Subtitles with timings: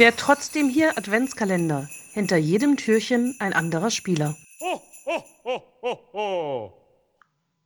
[0.00, 1.86] Wer trotzdem hier Adventskalender.
[2.14, 4.34] Hinter jedem Türchen ein anderer Spieler.
[4.58, 6.72] Ho, ho, ho, ho, ho.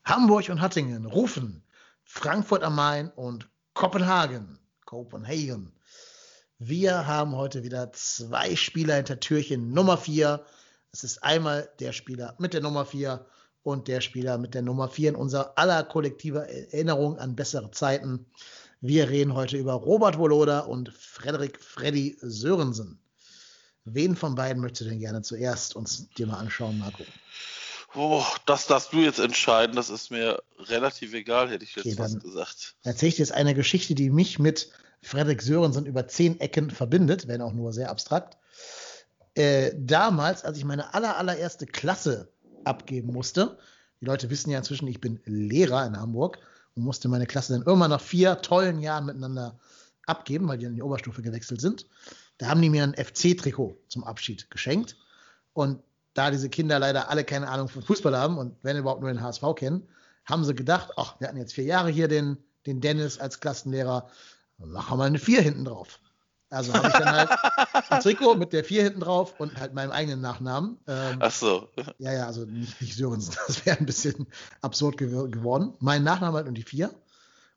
[0.05, 1.63] Hamburg und Hattingen rufen
[2.03, 4.59] Frankfurt am Main und Kopenhagen.
[4.85, 5.79] Copenhagen.
[6.59, 10.45] Wir haben heute wieder zwei Spieler hinter Türchen Nummer 4.
[10.91, 13.25] Es ist einmal der Spieler mit der Nummer 4
[13.63, 18.27] und der Spieler mit der Nummer 4 in unserer aller kollektiver Erinnerung an bessere Zeiten.
[18.87, 22.99] Wir reden heute über Robert Woloda und Frederik Freddy Sörensen.
[23.87, 27.03] Wen von beiden möchtest du denn gerne zuerst uns dir mal anschauen, Marco?
[27.95, 29.75] Oh, das darfst du jetzt entscheiden.
[29.75, 32.77] Das ist mir relativ egal, hätte ich jetzt okay, fast gesagt.
[32.83, 34.69] Erzähle ich dir jetzt eine Geschichte, die mich mit
[35.01, 38.37] Frederik Sörensen über zehn Ecken verbindet, wenn auch nur sehr abstrakt.
[39.35, 43.57] Äh, damals, als ich meine aller, allererste Klasse abgeben musste,
[44.03, 46.39] die Leute wissen ja inzwischen, ich bin Lehrer in Hamburg
[46.75, 49.59] und musste meine Klasse dann irgendwann nach vier tollen Jahren miteinander
[50.07, 51.87] abgeben, weil die in die Oberstufe gewechselt sind.
[52.39, 54.97] Da haben die mir ein FC-Trikot zum Abschied geschenkt.
[55.53, 55.81] Und
[56.15, 59.23] da diese Kinder leider alle keine Ahnung von Fußball haben und wenn überhaupt nur den
[59.23, 59.89] HSV kennen,
[60.25, 64.09] haben sie gedacht, ach, wir hatten jetzt vier Jahre hier den, den Dennis als Klassenlehrer,
[64.59, 66.01] machen wir mal eine vier hinten drauf.
[66.55, 67.31] Also habe ich dann halt
[67.91, 70.79] ein Trikot mit der vier hinten drauf und halt meinem eigenen Nachnamen.
[70.87, 71.69] Ähm, Ach so.
[71.99, 73.35] Ja, ja, also nicht, nicht Sörensen.
[73.47, 74.27] Das wäre ein bisschen
[74.63, 75.75] absurd gew geworden.
[75.81, 76.95] Mein Nachname halt und die vier.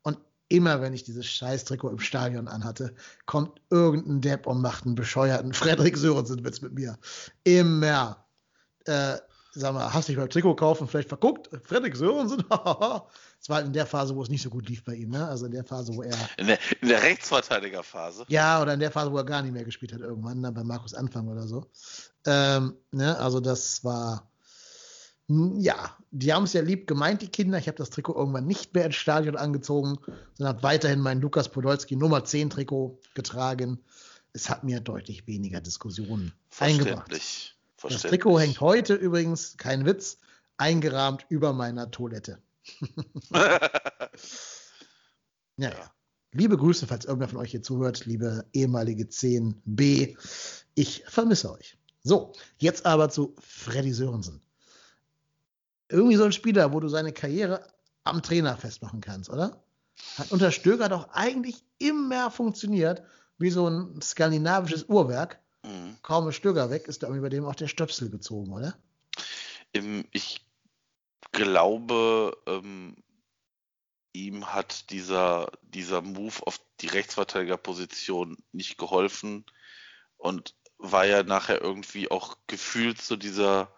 [0.04, 0.18] Und
[0.50, 2.94] immer, wenn ich dieses scheiß Trikot im Stadion anhatte,
[3.26, 6.98] kommt irgendein Depp und macht einen bescheuerten Frederik Sörensen-Witz mit mir.
[7.44, 8.26] Immer
[8.86, 9.18] äh,
[9.58, 11.50] sag mal, hast dich beim Trikot kaufen vielleicht verguckt?
[11.64, 12.44] Frederik Sörensen?
[13.40, 15.28] Es war halt in der Phase, wo es nicht so gut lief bei ihm, ne?
[15.28, 16.18] Also in der Phase, wo er.
[16.38, 18.26] In der, in der Rechtsverteidigerphase?
[18.30, 20.60] Ja, oder in der Phase, wo er gar nicht mehr gespielt hat, irgendwann, dann ne?
[20.60, 21.70] bei Markus Anfang oder so.
[22.26, 23.16] Ähm, ne?
[23.20, 24.28] Also das war.
[25.28, 27.60] Ja, die haben es ja lieb gemeint, die Kinder.
[27.60, 30.00] Ich habe das Trikot irgendwann nicht mehr ins Stadion angezogen,
[30.34, 33.80] sondern habe weiterhin mein Lukas Podolski Nummer 10 Trikot getragen.
[34.34, 37.12] Es hat mir deutlich weniger Diskussionen eingebracht.
[37.82, 40.18] Das Trikot hängt heute übrigens, kein Witz,
[40.58, 42.40] eingerahmt über meiner Toilette.
[43.34, 43.70] ja,
[45.58, 45.92] ja.
[46.34, 50.18] Liebe Grüße, falls irgendwer von euch hier zuhört, liebe ehemalige 10b.
[50.76, 51.78] Ich vermisse euch.
[52.04, 54.42] So, jetzt aber zu Freddy Sörensen.
[55.90, 57.66] Irgendwie so ein Spieler, wo du seine Karriere
[58.04, 59.64] am Trainer festmachen kannst, oder?
[60.18, 63.04] Hat unter Stöger doch eigentlich immer funktioniert,
[63.38, 65.40] wie so ein skandinavisches Uhrwerk.
[65.68, 65.98] Mhm.
[66.02, 68.78] Kaum ist Stöger weg, ist da über dem auch der Stöpsel gezogen, oder?
[70.12, 70.46] Ich
[71.34, 72.96] glaube, ähm,
[74.14, 79.46] ihm hat dieser, dieser Move auf die Rechtsverteidigerposition nicht geholfen
[80.16, 83.74] und war ja nachher irgendwie auch gefühlt so dieser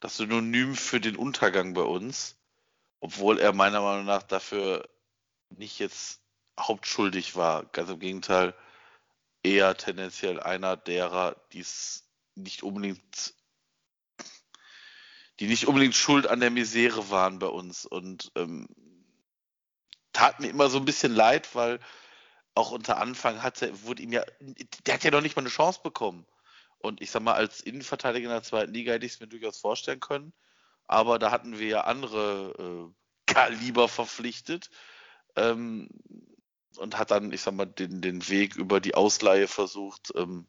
[0.00, 2.36] das Synonym für den Untergang bei uns,
[3.00, 4.88] obwohl er meiner Meinung nach dafür
[5.48, 6.20] nicht jetzt
[6.58, 7.64] hauptschuldig war.
[7.66, 8.54] Ganz im Gegenteil,
[9.42, 13.34] eher tendenziell einer derer, die es nicht unbedingt,
[15.40, 17.86] die nicht unbedingt schuld an der Misere waren bei uns.
[17.86, 18.68] Und ähm,
[20.12, 21.80] tat mir immer so ein bisschen leid, weil
[22.54, 24.24] auch unter Anfang hatte, wurde ihm ja,
[24.86, 26.26] der hat ja noch nicht mal eine Chance bekommen.
[26.78, 29.58] Und ich sag mal, als Innenverteidiger in der zweiten Liga hätte ich es mir durchaus
[29.58, 30.32] vorstellen können.
[30.86, 34.70] Aber da hatten wir ja andere äh, Kaliber verpflichtet.
[35.36, 35.88] Ähm,
[36.78, 40.12] und hat dann, ich sag mal, den, den Weg über die Ausleihe versucht.
[40.16, 40.46] Ähm,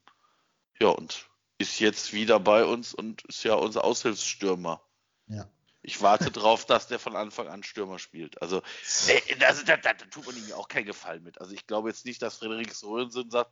[0.80, 4.82] ja, und ist jetzt wieder bei uns und ist ja unser Aushilfsstürmer.
[5.28, 5.48] Ja.
[5.82, 8.42] Ich warte drauf, dass der von Anfang an Stürmer spielt.
[8.42, 8.62] Also,
[9.08, 11.40] äh, das, da, da, da, tut man ihm auch keinen Gefallen mit.
[11.40, 13.52] Also, ich glaube jetzt nicht, dass Frederik Sörensen sagt: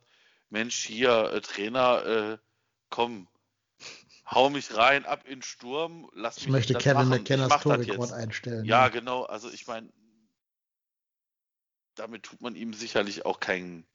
[0.50, 2.38] Mensch, hier, äh, Trainer, äh,
[2.90, 3.28] komm,
[4.26, 6.48] hau mich rein, ab in Sturm, lass ich mich.
[6.48, 8.64] Ich möchte Kevin McKenners Torrekord einstellen.
[8.64, 9.24] Ja, genau.
[9.24, 9.90] Also, ich meine,
[11.98, 13.86] damit tut man ihm sicherlich auch keinen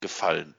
[0.00, 0.54] Gefallen.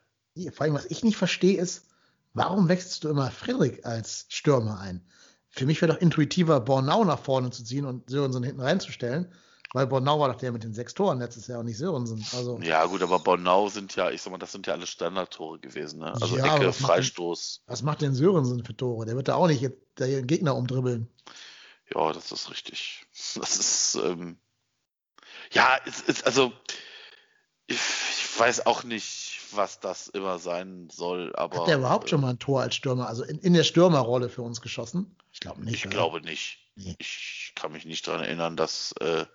[0.52, 1.88] Vor allem, was ich nicht verstehe, ist,
[2.34, 5.06] warum wechselst du immer Friedrich als Stürmer ein?
[5.50, 9.34] Für mich wäre doch intuitiver, Bornau nach vorne zu ziehen und Sörensen hinten reinzustellen,
[9.74, 12.24] weil Bornau war doch der mit den sechs Toren letztes Jahr und nicht Sörensen.
[12.34, 15.60] Also, ja, gut, aber Bornau sind ja, ich sag mal, das sind ja alle Standardtore
[15.60, 16.14] gewesen, ne?
[16.14, 17.62] Also ja, Ecke, was Freistoß.
[17.62, 19.06] Macht denn, was macht denn Sörensen für Tore?
[19.06, 21.10] Der wird da auch nicht jetzt den Gegner umdribbeln.
[21.94, 23.06] Ja, das ist richtig.
[23.36, 24.38] Das ist, ähm,
[25.52, 26.52] ja, es ist, also,
[27.68, 31.60] ich, ich, weiß auch nicht, was das immer sein soll, aber.
[31.60, 34.30] Hat der überhaupt äh, schon mal ein Tor als Stürmer, also in, in der Stürmerrolle
[34.30, 35.16] für uns geschossen?
[35.32, 35.76] Ich glaube nicht.
[35.76, 35.96] Ich oder?
[35.96, 36.60] glaube nicht.
[36.76, 36.96] Nee.
[37.00, 39.26] Ich kann mich nicht daran erinnern, dass äh,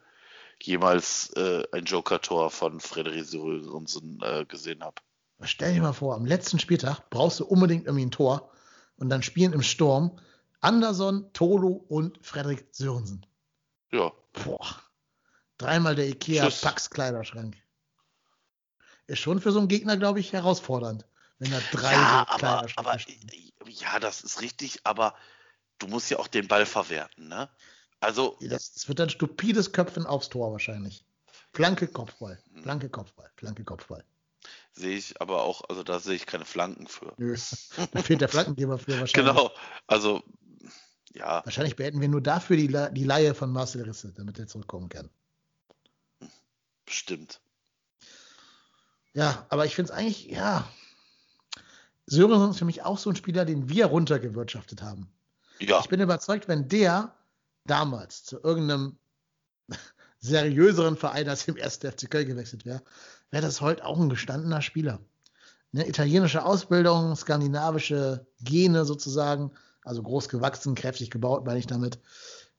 [0.62, 4.96] jemals äh, ein Joker-Tor von Frederik Sörensen äh, gesehen habe.
[5.42, 8.50] Stell dir mal vor, am letzten Spieltag brauchst du unbedingt irgendwie ein Tor
[8.96, 10.18] und dann spielen im Sturm
[10.60, 13.26] Anderson, Tolu und Frederik Sörensen.
[13.92, 14.12] Ja.
[14.32, 14.80] Boah.
[15.58, 17.56] Dreimal der IKEA Pax Kleiderschrank.
[19.06, 21.06] Ist schon für so einen Gegner, glaube ich, herausfordernd.
[21.38, 22.98] Wenn er drei Ja, so aber, aber
[23.66, 25.14] ja, das ist richtig, aber
[25.78, 27.48] du musst ja auch den Ball verwerten, ne?
[28.00, 31.04] Also, Das, das wird ein stupides Köpfen aufs Tor wahrscheinlich.
[31.52, 32.42] Flanke, Kopfball.
[32.52, 32.62] Hm.
[32.62, 33.30] Flanke, Kopfball.
[33.36, 34.04] Flanke, Kopfball.
[34.72, 37.14] sehe ich aber auch, also da sehe ich keine Flanken für.
[37.16, 37.36] Nö.
[37.92, 39.12] Da fehlt der Flankengeber für wahrscheinlich.
[39.12, 39.50] Genau,
[39.86, 40.22] also
[41.14, 44.46] ja, Wahrscheinlich beenden wir nur dafür die, La- die Leihe von Marcel Risse, damit er
[44.46, 45.10] zurückkommen kann.
[46.94, 47.40] Bestimmt.
[49.14, 50.68] Ja, aber ich finde es eigentlich, ja.
[52.06, 55.08] Sörensen ist für mich auch so ein Spieler, den wir runtergewirtschaftet haben.
[55.58, 57.14] Ja, Ich bin überzeugt, wenn der
[57.64, 58.96] damals zu irgendeinem
[60.20, 61.78] seriöseren Verein als im 1.
[61.78, 62.82] FC Köln gewechselt wäre,
[63.30, 65.00] wäre das heute auch ein gestandener Spieler.
[65.72, 69.50] Ne, italienische Ausbildung, skandinavische Gene sozusagen,
[69.82, 71.98] also groß gewachsen, kräftig gebaut, meine ich damit.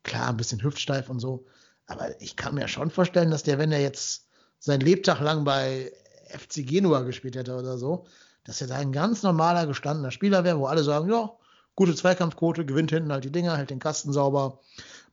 [0.03, 1.45] Klar, ein bisschen hüftsteif und so.
[1.85, 4.25] Aber ich kann mir schon vorstellen, dass der, wenn er jetzt
[4.65, 5.91] sein Lebtag lang bei
[6.27, 8.06] FC Genua gespielt hätte oder so,
[8.45, 11.31] dass er da ein ganz normaler, gestandener Spieler wäre, wo alle sagen, ja,
[11.75, 14.59] gute Zweikampfquote, gewinnt hinten halt die Dinger, hält den Kasten sauber,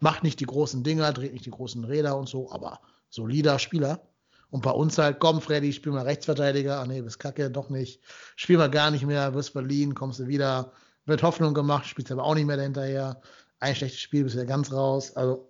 [0.00, 4.00] macht nicht die großen Dinger, dreht nicht die großen Räder und so, aber solider Spieler.
[4.48, 6.80] Und bei uns halt, komm, Freddy, spiel mal Rechtsverteidiger.
[6.80, 8.00] Ah, nee, bist kacke, doch nicht.
[8.36, 10.72] Spiel mal gar nicht mehr, wirst Berlin, kommst du wieder.
[11.04, 13.20] Wird Hoffnung gemacht, spielst aber auch nicht mehr dahinterher.
[13.60, 15.14] Ein schlechtes Spiel, bist du ja ganz raus.
[15.14, 15.48] Also,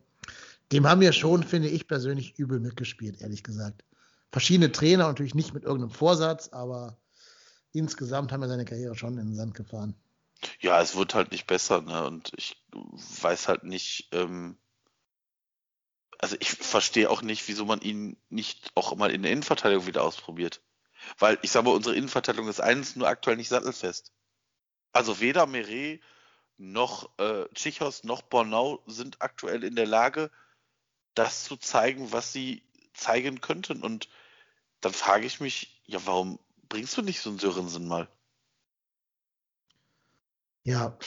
[0.72, 3.84] dem haben wir schon, finde ich persönlich, übel mitgespielt, ehrlich gesagt.
[4.32, 6.98] Verschiedene Trainer, natürlich nicht mit irgendeinem Vorsatz, aber
[7.72, 9.94] insgesamt haben wir seine Karriere schon in den Sand gefahren.
[10.60, 12.04] ja, es wird halt nicht besser, ne?
[12.06, 14.56] Und ich weiß halt nicht, ähm,
[16.18, 20.02] also ich verstehe auch nicht, wieso man ihn nicht auch mal in der Innenverteidigung wieder
[20.02, 20.62] ausprobiert.
[21.18, 24.12] Weil ich sage mal, unsere Innenverteidigung ist eins nur aktuell nicht sattelfest.
[24.92, 26.00] Also weder Meret
[26.58, 30.30] noch äh, Tschichos noch Bornau sind aktuell in der Lage,
[31.14, 32.62] das zu zeigen, was sie
[32.94, 33.82] zeigen könnten.
[33.82, 34.08] Und
[34.82, 36.38] dann frage ich mich, ja, warum
[36.68, 38.08] bringst du nicht so einen Sörensen mal?
[40.64, 40.98] Ja,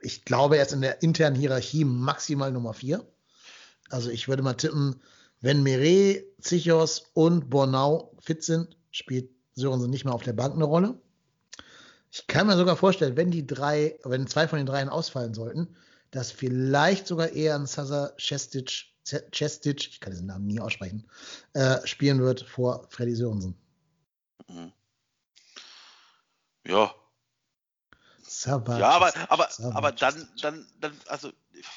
[0.00, 3.06] ich glaube, er ist in der internen Hierarchie maximal Nummer 4.
[3.90, 5.02] Also ich würde mal tippen,
[5.40, 10.64] wenn Meret, Zichos und Bornau fit sind, spielt Sörensen nicht mehr auf der Bank eine
[10.64, 11.00] Rolle.
[12.12, 15.76] Ich kann mir sogar vorstellen, wenn die drei, wenn zwei von den dreien ausfallen sollten,
[16.10, 18.86] dass vielleicht sogar eher ein Sasa Cestic,
[19.32, 21.08] Cestic, ich kann diesen Namen nie aussprechen,
[21.54, 23.54] äh, spielen wird vor Freddy Sörensen.
[24.48, 24.72] Mhm.
[26.66, 26.94] Ja,
[28.30, 31.32] Sava Ja, aber, aber, Sava aber dann, dann, dann, also,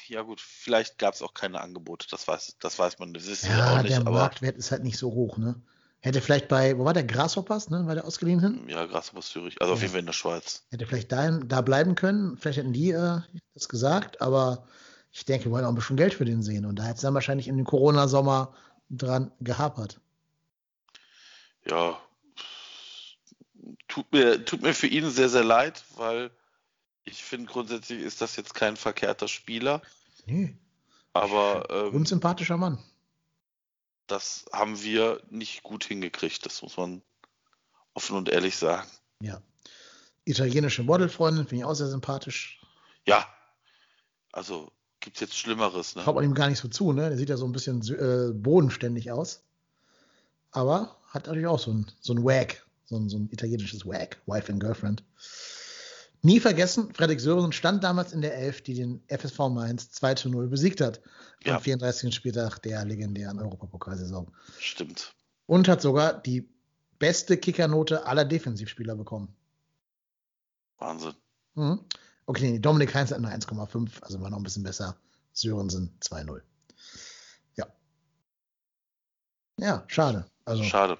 [0.06, 3.50] ja gut, vielleicht gab es auch keine Angebote, das weiß, das weiß man, das wir
[3.50, 5.60] Ja, auch nicht, der aber Marktwert ist halt nicht so hoch, ne?
[6.00, 7.86] Hätte vielleicht bei, wo war der Grasshoppers, ne?
[7.86, 8.68] War der ausgeliehen hin?
[8.68, 9.84] ja, Grasshopper Zürich, also auf Ja.
[9.84, 10.62] jeden Fall in der Schweiz.
[10.70, 12.36] Hätte vielleicht da, da bleiben können.
[12.36, 13.20] Vielleicht hätten die äh,
[13.54, 14.68] das gesagt, aber
[15.14, 16.66] ich denke, wir wollen auch ein bisschen Geld für den sehen.
[16.66, 18.52] Und da hätte es dann wahrscheinlich in den Corona-Sommer
[18.90, 20.00] dran gehapert.
[21.66, 21.98] Ja,
[23.88, 26.30] tut mir, tut mir für ihn sehr, sehr leid, weil
[27.04, 29.80] ich finde grundsätzlich ist das jetzt kein verkehrter Spieler,
[30.26, 30.56] Nee,
[31.12, 32.78] aber ähm, unsympathischer Mann.
[34.06, 37.02] das haben wir nicht gut hingekriegt, das muss man
[37.94, 38.88] offen und ehrlich sagen.
[39.20, 39.40] Ja.
[40.24, 42.60] Italienische Modelfreundin, finde ich auch sehr sympathisch.
[43.06, 43.26] Ja,
[44.32, 44.72] also
[45.04, 46.02] gibt's jetzt Schlimmeres, ne?
[46.02, 47.08] Traut man ihm gar nicht so zu, ne?
[47.10, 49.44] Der sieht ja so ein bisschen äh, bodenständig aus.
[50.50, 54.16] Aber hat natürlich auch so ein, so ein Wag, so ein, so ein italienisches Wag,
[54.26, 55.04] Wife and Girlfriend.
[56.22, 60.30] Nie vergessen, Fredrik Sörensen stand damals in der Elf, die den FSV Mainz 2 zu
[60.30, 61.02] 0 besiegt hat.
[61.44, 61.56] Ja.
[61.56, 62.14] Am 34.
[62.14, 64.32] Spieltag der legendären Europapokalsaison.
[64.58, 65.14] Stimmt.
[65.46, 66.48] Und hat sogar die
[66.98, 69.36] beste Kickernote aller Defensivspieler bekommen.
[70.78, 71.14] Wahnsinn.
[71.54, 71.80] Mhm.
[72.26, 74.96] Okay, nee, Dominik Heinz hat nur 1,5, also war noch ein bisschen besser.
[75.32, 76.40] Sörensen 2-0.
[77.56, 77.66] Ja.
[79.58, 80.26] Ja, schade.
[80.44, 80.98] Also, Schade.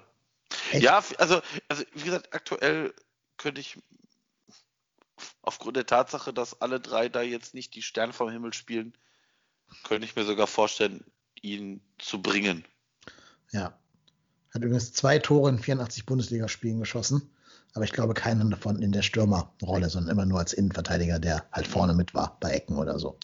[0.71, 2.93] echt, Ja, also, also wie gesagt, aktuell
[3.37, 3.77] könnte ich
[5.41, 8.97] aufgrund der Tatsache, dass alle drei da jetzt nicht die Sterne vom Himmel spielen,
[9.83, 11.03] könnte ich mir sogar vorstellen,
[11.41, 12.65] ihn zu bringen.
[13.51, 13.77] ja.
[14.53, 17.29] Hat übrigens zwei Tore in 84 Bundesligaspielen geschossen,
[17.75, 21.67] aber ich glaube keinen davon in der Stürmerrolle, sondern immer nur als Innenverteidiger, der halt
[21.67, 23.19] vorne mit war, bei Ecken oder so.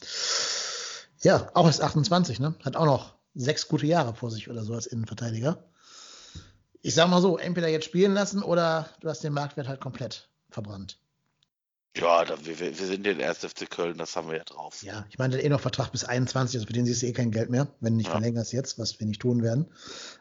[1.22, 2.54] Ja, auch erst 28, ne?
[2.64, 5.64] Hat auch noch sechs gute Jahre vor sich oder so als Innenverteidiger.
[6.82, 10.28] Ich sag mal so, entweder jetzt spielen lassen oder du hast den Marktwert halt komplett
[10.50, 10.98] verbrannt.
[11.96, 13.40] Ja, da, wir, wir sind der 1.
[13.40, 14.82] FC Köln, das haben wir ja drauf.
[14.82, 17.06] Ja, ich meine, der hat eh noch Vertrag bis 21, also für den siehst du
[17.08, 18.14] eh kein Geld mehr, wenn du nicht Ja.
[18.14, 19.68] verlängerst jetzt, was wir nicht tun werden.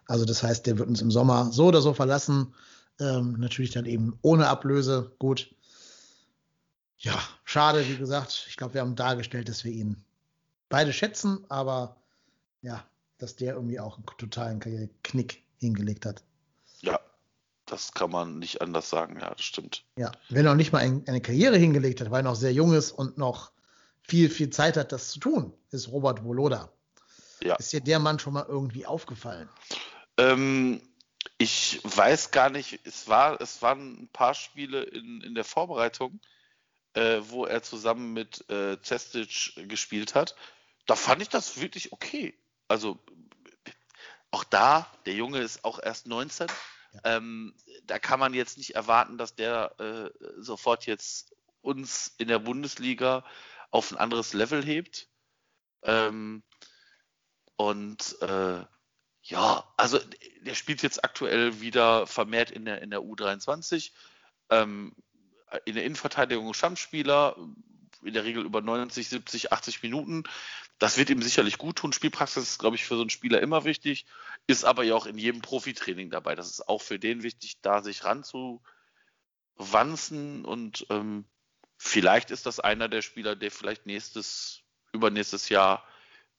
[0.07, 2.55] Also das heißt, der wird uns im Sommer so oder so verlassen.
[3.00, 5.12] Ähm, natürlich dann eben ohne Ablöse.
[5.19, 5.54] Gut.
[6.99, 8.47] Ja, schade, wie gesagt.
[8.49, 10.04] Ich glaube, wir haben dargestellt, dass wir ihn
[10.69, 11.97] beide schätzen, aber
[12.62, 12.85] ja,
[13.19, 16.23] dass der irgendwie auch einen totalen Karriereknick hingelegt hat.
[16.80, 17.00] Ja,
[17.66, 19.85] Das kann man nicht anders sagen, ja, das stimmt.
[19.97, 22.52] Ja, wenn er noch nicht mal ein, eine Karriere hingelegt hat, weil er noch sehr
[22.52, 23.52] jung ist und noch
[24.02, 26.71] viel, viel Zeit hat, das zu tun, ist Robert Woloda.
[27.42, 27.54] Ja.
[27.57, 29.49] Ist dir der Mann schon mal irgendwie aufgefallen?
[30.19, 30.83] Ähm,
[31.41, 36.21] ich weiß gar nicht, es, war, es waren ein paar Spiele in, in der Vorbereitung,
[36.93, 40.37] äh, wo er zusammen mit äh, Cestic gespielt hat.
[40.85, 42.39] Da fand ich das wirklich okay.
[42.69, 42.99] Also
[44.31, 46.47] auch da, der Junge ist auch erst 19.
[46.93, 47.01] Ja.
[47.05, 47.55] Ähm,
[47.85, 53.25] da kann man jetzt nicht erwarten, dass der äh, sofort jetzt uns in der Bundesliga
[53.71, 55.09] auf ein anderes Level hebt.
[55.85, 56.43] Ähm,
[57.57, 58.63] und äh,
[59.23, 59.99] ja, also
[60.43, 63.93] der spielt jetzt aktuell wieder vermehrt in der, in der U23.
[64.50, 64.95] Ähm,
[65.65, 67.37] in der Innenverteidigung Stammspieler,
[68.03, 70.25] in der Regel über 90, 70, 80 Minuten.
[70.79, 71.93] Das wird ihm sicherlich gut tun.
[71.93, 74.07] Spielpraxis ist, glaube ich, für so einen Spieler immer wichtig,
[74.47, 76.35] ist aber ja auch in jedem Profitraining dabei.
[76.35, 78.62] Das ist auch für den wichtig, da sich ranzuwanzen
[80.45, 81.27] und ähm,
[81.77, 84.62] vielleicht ist das einer der Spieler, der vielleicht nächstes,
[84.93, 85.85] übernächstes Jahr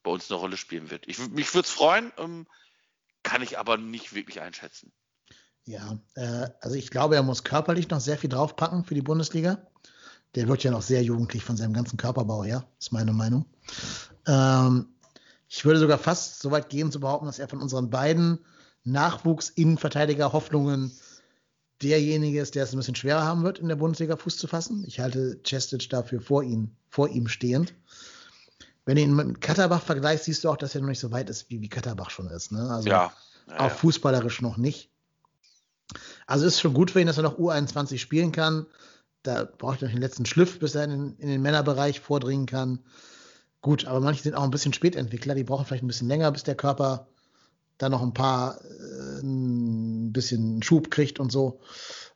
[0.01, 1.07] bei uns eine Rolle spielen wird.
[1.07, 2.47] Ich, mich würde es freuen, ähm,
[3.23, 4.91] kann ich aber nicht wirklich einschätzen.
[5.65, 9.67] Ja, äh, also ich glaube, er muss körperlich noch sehr viel draufpacken für die Bundesliga.
[10.35, 13.45] Der wird ja noch sehr jugendlich von seinem ganzen Körperbau her, ist meine Meinung.
[14.25, 14.87] Ähm,
[15.47, 18.39] ich würde sogar fast so weit gehen zu behaupten, dass er von unseren beiden
[18.85, 20.91] Nachwuchs-Innenverteidiger-Hoffnungen
[21.81, 24.85] derjenige ist, der es ein bisschen schwerer haben wird, in der Bundesliga Fuß zu fassen.
[24.87, 27.73] Ich halte Chestic dafür vor ihm, vor ihm stehend.
[28.85, 31.29] Wenn du ihn mit Katterbach vergleichst, siehst du auch, dass er noch nicht so weit
[31.29, 32.51] ist, wie, wie Katterbach schon ist.
[32.51, 32.69] Ne?
[32.69, 33.13] Also ja,
[33.47, 33.69] ja, auch ja.
[33.69, 34.89] fußballerisch noch nicht.
[36.25, 38.65] Also ist schon gut für ihn, dass er noch U21 spielen kann.
[39.23, 42.79] Da braucht er noch den letzten Schliff, bis er in, in, den Männerbereich vordringen kann.
[43.61, 46.43] Gut, aber manche sind auch ein bisschen Spätentwickler, die brauchen vielleicht ein bisschen länger, bis
[46.43, 47.07] der Körper
[47.77, 51.59] da noch ein paar äh, ein bisschen Schub kriegt und so.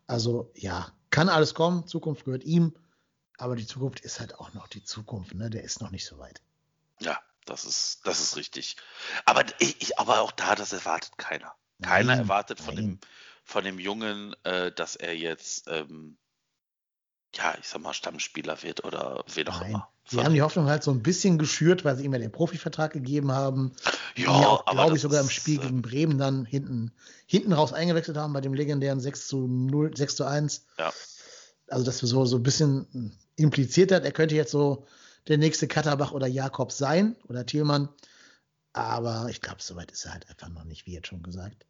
[0.08, 2.74] Also ja, kann alles kommen, Zukunft gehört ihm,
[3.38, 5.50] aber die Zukunft ist halt auch noch die Zukunft, ne?
[5.50, 6.42] Der ist noch nicht so weit.
[7.06, 8.76] Ja, das ist, das ist richtig.
[9.26, 11.54] Aber ich, aber auch da, das erwartet keiner.
[11.82, 12.84] Keiner nein, erwartet von nein.
[12.84, 13.00] dem,
[13.44, 16.18] von dem Jungen, äh, dass er jetzt ähm,
[17.38, 19.90] ja, ich sag mal, Stammspieler wird oder wen auch immer.
[20.08, 22.94] Sie haben die Hoffnung halt so ein bisschen geschürt, weil sie ihm ja den Profivertrag
[22.94, 23.74] gegeben haben.
[24.16, 26.92] Ja, glaube ich, sogar im Spiel gegen Bremen dann hinten,
[27.26, 30.66] hinten raus eingewechselt haben bei dem legendären 6 zu 0, 6 zu 1.
[30.78, 30.94] Ja.
[31.68, 34.86] Also, dass wir so, so ein bisschen impliziert hat, er könnte jetzt so
[35.28, 37.90] der nächste Katterbach oder Jakob sein oder Thielmann.
[38.74, 41.66] Aber ich glaube, soweit ist er halt einfach noch nicht, wie jetzt schon gesagt.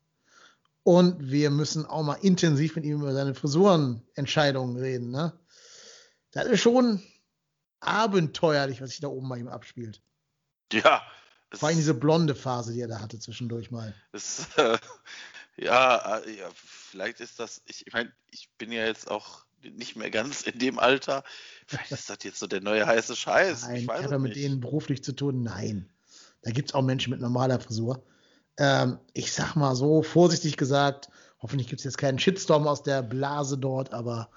[0.84, 5.34] Und wir müssen auch mal intensiv mit ihm über seine Frisurenentscheidungen reden, ne?
[6.32, 7.02] Das ist schon
[7.80, 10.02] abenteuerlich, was sich da oben bei ihm abspielt.
[10.72, 11.02] Ja.
[11.52, 13.94] Vor allem diese blonde Phase, die er da hatte zwischendurch mal.
[14.12, 14.78] Es, äh,
[15.58, 20.12] ja, ja, vielleicht ist das, ich, ich meine, ich bin ja jetzt auch nicht mehr
[20.12, 21.24] ganz in dem Alter.
[21.68, 23.64] Vielleicht ist das jetzt so der neue heiße Scheiß.
[23.64, 25.44] Nein, ich, ich habe mit denen beruflich zu tun.
[25.44, 25.90] Nein.
[26.42, 28.04] Da gibt es auch Menschen mit normaler Frisur.
[28.58, 31.10] Ähm, ich sag mal so, vorsichtig gesagt,
[31.42, 34.30] hoffentlich gibt es jetzt keinen Shitstorm aus der Blase dort, aber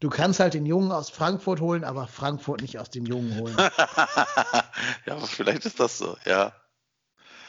[0.00, 3.56] du kannst halt den Jungen aus Frankfurt holen, aber Frankfurt nicht aus dem Jungen holen.
[5.06, 6.52] ja, aber vielleicht ist das so, ja.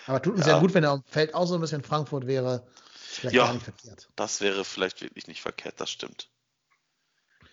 [0.05, 2.27] Aber tut uns ja, ja gut, wenn er am Feld auch so ein bisschen Frankfurt
[2.27, 2.65] wäre.
[2.93, 4.09] Vielleicht ja, gar nicht verkehrt.
[4.15, 6.29] Das wäre vielleicht wirklich nicht verkehrt, das stimmt.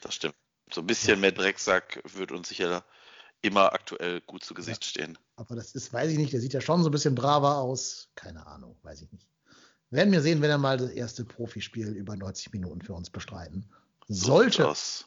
[0.00, 0.34] Das stimmt.
[0.72, 2.84] So ein bisschen mehr Drecksack wird uns sicher
[3.42, 4.88] immer aktuell gut zu Gesicht ja.
[4.88, 5.18] stehen.
[5.36, 8.08] Aber das ist, weiß ich nicht, der sieht ja schon so ein bisschen braver aus.
[8.14, 9.26] Keine Ahnung, weiß ich nicht.
[9.90, 13.68] Werden wir sehen, wenn er mal das erste Profispiel über 90 Minuten für uns bestreiten
[14.06, 14.72] sollte.
[14.74, 15.04] So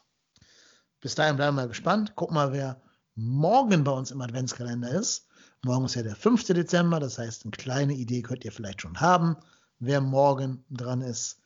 [0.99, 2.13] Bis dahin bleiben wir gespannt.
[2.15, 2.81] Guck mal, wer
[3.15, 5.27] morgen bei uns im Adventskalender ist.
[5.63, 6.43] Morgen ist ja der 5.
[6.47, 9.37] Dezember, das heißt, eine kleine Idee könnt ihr vielleicht schon haben,
[9.79, 11.39] wer morgen dran ist.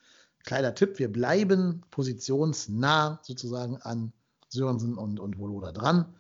[0.48, 4.14] Kleiner Tipp, wir bleiben positionsnah sozusagen an
[4.48, 6.16] Sörensen und, und Voloda dran.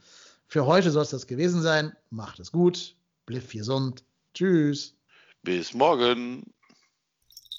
[0.48, 1.96] Für heute soll es das gewesen sein.
[2.10, 4.04] Macht es gut, bleibt gesund.
[4.34, 4.98] Tschüss.
[5.44, 6.44] Bis morgen.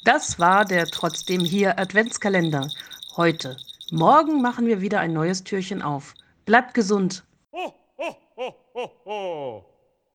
[0.04, 2.68] Das war der trotzdem hier Adventskalender.
[3.16, 3.56] Heute.
[3.90, 6.12] Morgen machen wir wieder ein neues Türchen auf.
[6.44, 7.24] Bleibt gesund.
[7.50, 9.77] Ho, ho, ho, ho, ho.